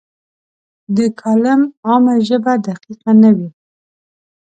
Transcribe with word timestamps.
د 0.95 0.97
کالم 1.19 1.61
عامه 1.87 2.15
ژبه 2.27 2.53
دقیقه 2.67 3.11
نه 3.21 3.29
وي. 3.37 3.49